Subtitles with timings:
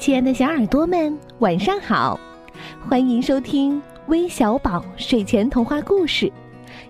[0.00, 2.18] 亲爱的小耳朵们，晚上好！
[2.88, 6.32] 欢迎收听微小宝睡前童话故事，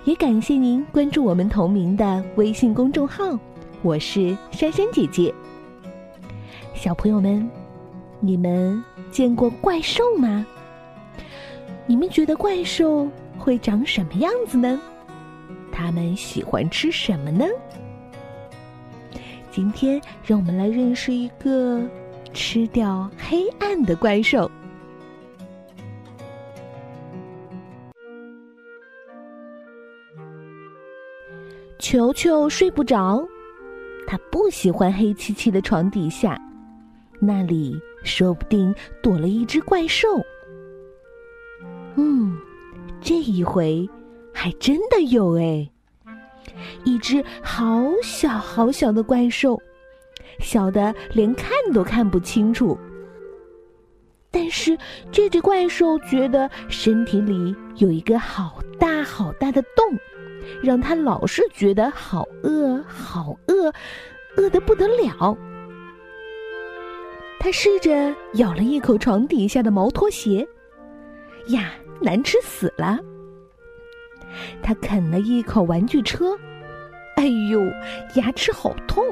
[0.04, 3.36] 也感谢您关注我们同名的微信公众号。
[3.82, 5.34] 我是珊珊姐姐。
[6.72, 7.50] 小朋友们，
[8.20, 8.80] 你们
[9.10, 10.46] 见过怪兽吗？
[11.86, 14.80] 你们觉得怪兽会长什么样子呢？
[15.72, 17.44] 他们喜欢吃什么呢？
[19.50, 21.82] 今天让我们来认识一个
[22.32, 24.50] 吃掉黑暗的怪兽。
[31.78, 33.26] 球球睡不着，
[34.06, 36.38] 他不喜欢黑漆漆的床底下，
[37.18, 37.74] 那里
[38.04, 40.06] 说不定躲了一只怪兽。
[41.96, 42.38] 嗯，
[43.00, 43.88] 这一回
[44.32, 45.68] 还真的有哎。
[46.84, 49.60] 一只好小好小的怪兽，
[50.38, 52.78] 小的连看都看不清楚。
[54.30, 54.78] 但是
[55.10, 59.98] 这只怪兽觉得身体里有一个好大好大的洞，
[60.62, 63.72] 让它老是觉得好饿好饿，
[64.36, 65.36] 饿得不得了。
[67.40, 70.46] 他试着咬了一口床底下的毛拖鞋，
[71.48, 72.98] 呀，难吃死了。
[74.62, 76.38] 他啃了一口玩具车。
[77.16, 77.60] 哎呦，
[78.14, 79.04] 牙齿好痛！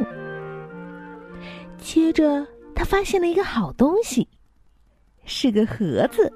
[1.78, 4.28] 接着，他发现了一个好东西，
[5.24, 6.32] 是个盒子。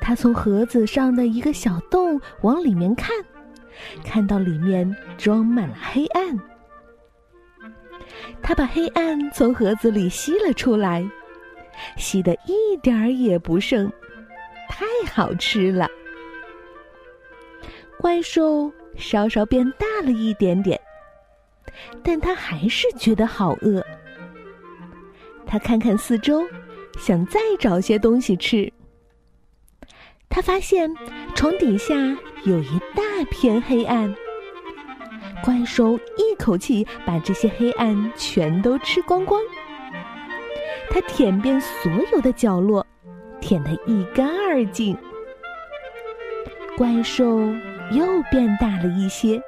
[0.00, 3.10] 他从盒子上的一个小洞往里面看，
[4.04, 6.38] 看到里面装满了黑暗。
[8.42, 11.08] 他把黑暗从盒子里吸了出来，
[11.96, 13.90] 吸的一点儿也不剩，
[14.68, 15.88] 太好吃了。
[17.98, 18.72] 怪兽。
[18.98, 20.80] 稍稍变大了一点点，
[22.02, 23.84] 但他还是觉得好饿。
[25.46, 26.44] 他看看四周，
[26.98, 28.72] 想再找些东西吃。
[30.28, 30.94] 他发现
[31.34, 31.94] 床底下
[32.44, 34.14] 有一大片黑暗。
[35.44, 39.40] 怪兽一口气把这些黑暗全都吃光光。
[40.90, 42.86] 他舔遍所有的角落，
[43.40, 44.96] 舔得一干二净。
[46.76, 47.40] 怪兽。
[47.92, 49.40] 又变大了一些，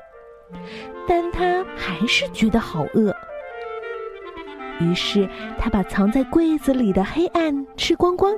[1.06, 3.14] 但他还是觉得好饿。
[4.80, 5.28] 于是
[5.58, 8.34] 他把藏在柜子里的黑暗吃光光，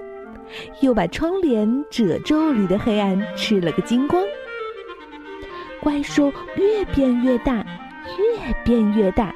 [0.81, 4.23] 又把窗帘褶皱里的黑暗吃了个精光。
[5.83, 7.65] 怪兽越变越大，
[8.19, 9.35] 越变越大，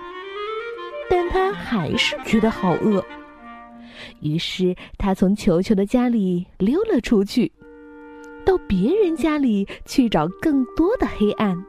[1.10, 3.04] 但他还是觉得好饿。
[4.20, 7.52] 于是他从球球的家里溜了出去。
[8.44, 11.64] 到别人家里去找更多的黑暗。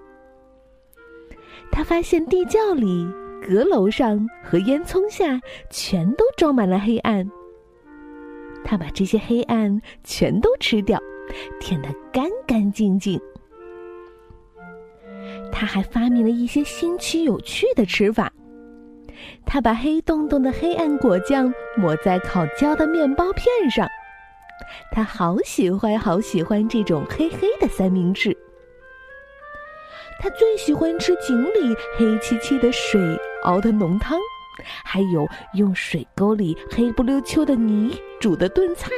[1.72, 3.08] 他发现地窖里、
[3.42, 5.40] 阁楼上和烟囱下
[5.70, 7.30] 全都装满了黑暗。
[8.64, 11.00] 他把这些黑暗全都吃掉，
[11.60, 13.20] 舔得干干净净。
[15.52, 18.32] 他还发明了一些新奇有趣的吃法。
[19.46, 23.88] 他把黑洞洞的黑暗果酱抹在烤焦的面包片上。
[24.92, 28.36] 他好喜欢，好喜欢这种黑黑的三明治。
[30.20, 33.00] 他最喜欢吃井里黑漆漆的水
[33.44, 34.18] 熬的浓汤，
[34.84, 38.90] 还有用水沟里黑不溜秋的泥煮的炖菜。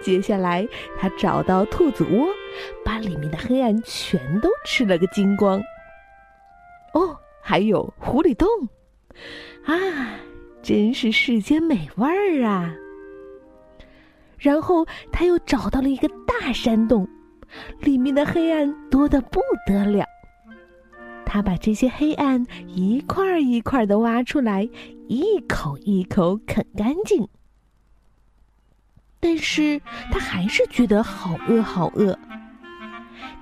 [0.00, 0.66] 接下来，
[0.98, 2.28] 他找到兔子窝，
[2.84, 5.60] 把里面的黑暗全都吃了个精光。
[6.92, 8.48] 哦，还有狐狸洞，
[9.64, 9.74] 啊，
[10.62, 12.74] 真是世间美味儿啊！
[14.38, 17.08] 然后他又找到了一个大山洞，
[17.80, 20.04] 里面的黑暗多得不得了。
[21.24, 24.68] 他把这些黑暗一块一块的挖出来，
[25.08, 27.26] 一口一口啃干净。
[29.18, 29.80] 但是
[30.10, 32.18] 他还是觉得好饿好饿。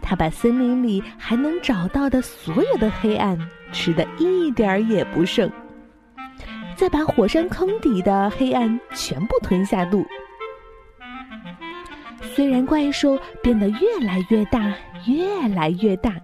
[0.03, 3.39] 他把森林里还能找到的所有的黑暗
[3.73, 5.51] 吃的一点儿也不剩，
[6.77, 10.07] 再把火山坑底的黑暗全部吞下肚。
[12.41, 16.15] 虽然怪兽变得越来越大，越来越大，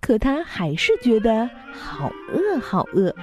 [0.00, 3.14] 可他还是觉得好饿，好饿。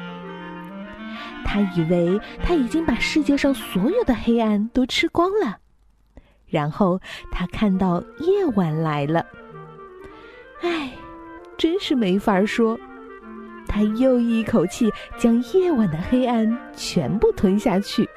[1.43, 5.57] 他以为他已经把世界上所有的黑暗都吃光了，
[6.47, 6.97] 然后
[7.29, 9.25] 他看到夜晚来了。
[10.61, 10.93] 唉，
[11.57, 12.79] 真是没法说。
[13.67, 18.09] 他又一口气将夜晚的黑暗全部吞下去。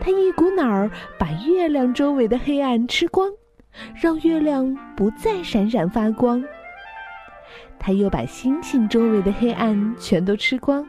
[0.00, 3.30] 他一股脑儿把月亮周围的黑暗吃光，
[4.00, 6.42] 让月亮不再闪闪发光。
[7.78, 10.86] 他又把星星周围的黑暗全都吃光，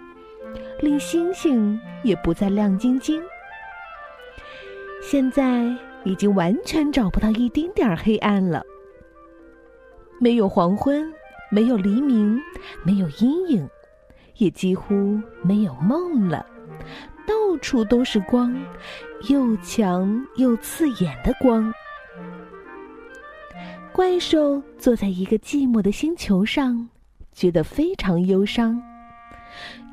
[0.82, 3.22] 令星星也不再亮晶晶。
[5.02, 5.74] 现在
[6.04, 8.64] 已经完全找不到一丁点儿黑暗了，
[10.20, 11.12] 没有黄昏，
[11.50, 12.42] 没有黎明，
[12.84, 13.70] 没有阴影，
[14.38, 16.46] 也几乎没有梦了。
[17.26, 18.54] 到处都是光，
[19.30, 21.74] 又强又刺眼的光。
[23.94, 26.90] 怪兽坐在一个寂寞的星球上，
[27.34, 28.82] 觉得非常忧伤，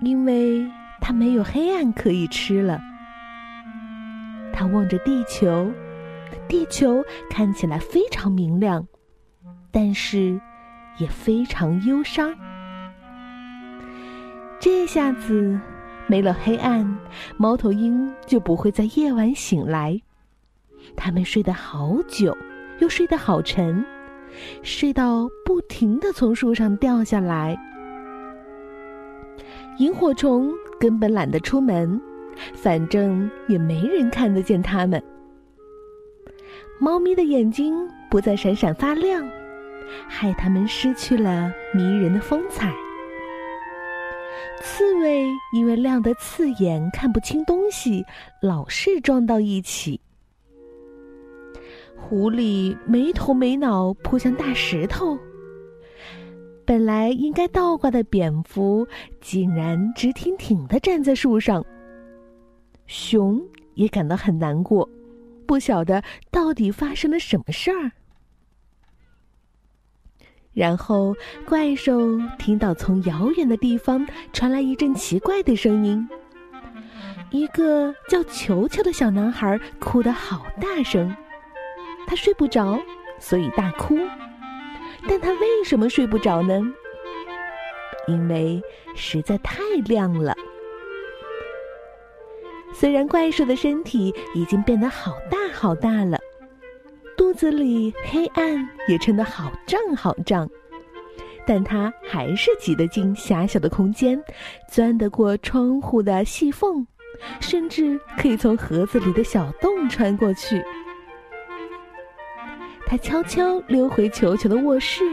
[0.01, 0.71] 因为
[1.01, 2.81] 它没有黑暗可以吃了。
[4.53, 5.73] 他望着地球，
[6.49, 8.87] 地球看起来非常明亮，
[9.71, 10.41] 但是
[10.99, 12.35] 也非常忧伤。
[14.59, 15.61] 这下子
[16.09, 16.99] 没了黑暗，
[17.37, 20.01] 猫头鹰就不会在夜晚醒来。
[20.97, 22.37] 它们睡得好久。
[22.81, 23.85] 又睡得好沉，
[24.63, 27.59] 睡到不停的从树上掉下来。
[29.79, 32.01] 萤火虫根本懒得出门，
[32.55, 35.03] 反正也没人看得见它们。
[36.79, 37.75] 猫咪的眼睛
[38.09, 39.29] 不再闪闪发亮，
[40.07, 42.73] 害它们失去了迷人的风采。
[44.63, 48.05] 刺猬因为亮得刺眼，看不清东西，
[48.43, 50.01] 老是撞到一起。
[51.97, 55.19] 狐狸没头没脑扑向大石头，
[56.65, 58.87] 本来应该倒挂的蝙蝠
[59.21, 61.65] 竟然直挺挺的站在树上。
[62.87, 63.43] 熊
[63.75, 64.89] 也感到很难过，
[65.47, 67.93] 不晓得到底发生了什么事儿。
[70.59, 71.15] 然后
[71.47, 76.09] 怪兽听到从遥远的地方传来一阵奇怪的声音，
[77.31, 81.15] 一个叫球球的小男孩哭得好大声。
[82.09, 82.77] 他睡不着，
[83.21, 83.97] 所以大哭。
[85.09, 86.61] 但他为什么睡不着呢？
[88.09, 88.61] 因为
[88.97, 90.35] 实在太亮了。
[92.73, 96.19] 虽然怪兽的身体已经变得好大好大了，
[97.39, 100.51] 子里黑暗也撑得好胀好胀，
[101.47, 104.21] 但它还是挤得进狭小的空间，
[104.69, 106.85] 钻得过窗户的细缝，
[107.39, 110.61] 甚至可以从盒子里的小洞穿过去。
[112.89, 115.05] 他悄悄溜回球球的卧室，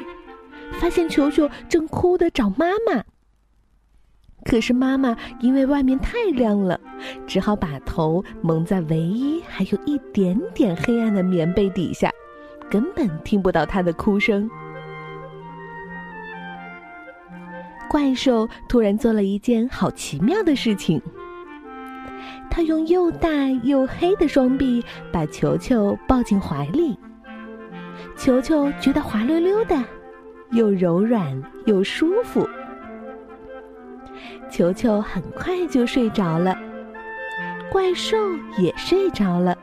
[0.80, 3.04] 发现球球正哭的找妈妈。
[4.45, 6.80] 可是妈妈因为外面太亮了，
[7.28, 12.12] 只好把头蒙在唯一还有一点点黑暗的棉被底下，
[12.69, 14.50] 根本听不到他的哭声。
[17.90, 21.02] 怪兽突然做了一件好奇妙的事情，
[22.52, 23.30] 他用又大
[23.63, 27.00] 又黑的双臂把球球抱进怀里。
[28.18, 29.81] 球球觉得滑溜溜的，
[30.52, 32.46] 又柔软又舒服。
[34.52, 36.57] 球球很快就睡着了，
[37.75, 38.16] 怪兽
[38.57, 39.54] 也睡着了。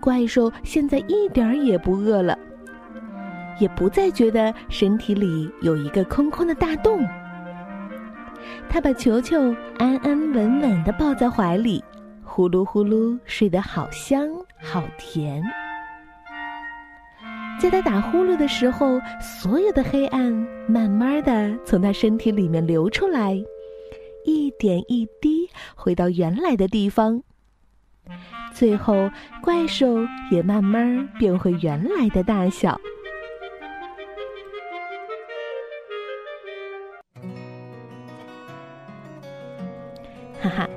[0.00, 2.36] 怪兽现在一点儿也不饿了，
[3.60, 7.06] 也不再觉得身体里有一个空空的大洞。
[8.68, 11.84] 他把球球安安稳稳的抱在怀里，
[12.24, 14.28] 呼噜呼噜睡得好香
[14.60, 15.40] 好甜。
[17.60, 20.32] 在他打呼噜的时候，所有的黑暗
[20.66, 23.40] 慢慢的从他身体里面流出来，
[24.24, 25.35] 一点一滴
[25.74, 27.22] 回到原来的地方。
[28.52, 29.10] 最后，
[29.42, 29.98] 怪兽
[30.30, 32.80] 也慢慢变回原来的大小。
[40.40, 40.68] 哈哈，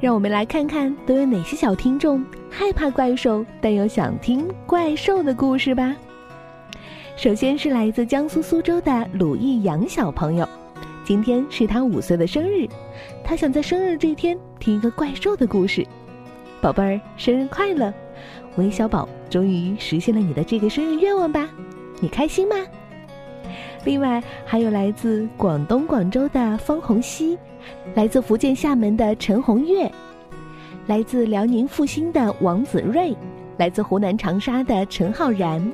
[0.00, 5.96] 让我们来看看都有哪些小听众害怕怪兽，但又想听怪兽的故事吧。
[7.16, 10.46] 首先是来自江苏苏州的鲁艺阳小朋友，
[11.04, 12.66] 今天是他五岁的生日，
[13.22, 15.86] 他想在生日这天听一个怪兽的故事。
[16.62, 17.92] 宝贝儿，生日快乐！
[18.56, 21.46] 韦小宝终于实现了你的这个生日愿望吧？
[22.00, 22.56] 你开心吗？
[23.84, 27.38] 另外还有来自广东广州的方红熙，
[27.94, 29.90] 来自福建厦门的陈红月，
[30.86, 33.14] 来自辽宁阜新的王子睿。
[33.58, 35.70] 来自湖南长沙的陈浩然，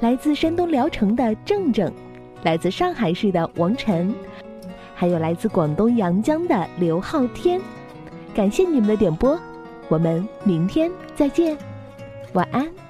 [0.00, 1.90] 来自山东聊城的郑郑，
[2.42, 4.14] 来自上海市的王晨，
[4.94, 7.60] 还有来自广东阳江的刘浩天，
[8.34, 9.38] 感谢你们的点播，
[9.88, 11.56] 我们明天再见，
[12.32, 12.83] 晚安。